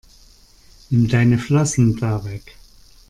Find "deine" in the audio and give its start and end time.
1.09-1.37